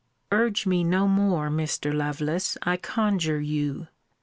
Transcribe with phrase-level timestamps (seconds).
[0.31, 1.93] Urge me no more, Mr.
[1.93, 3.87] Lovelace, I conjure you.